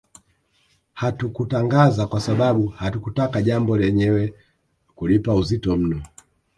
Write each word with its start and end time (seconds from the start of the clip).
Hatukutangaza 0.93 2.07
kwa 2.07 2.21
sababu 2.21 2.67
hatukutaka 2.67 3.41
jambo 3.41 3.77
lenyewe 3.77 4.33
kulipa 4.95 5.35
uzito 5.35 5.77
mno 5.77 6.03